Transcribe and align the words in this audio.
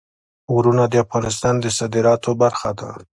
غرونه 0.53 0.83
د 0.89 0.93
افغانستان 1.05 1.55
د 1.59 1.65
صادراتو 1.77 2.31
برخه 2.41 2.69
ده. 2.79 2.89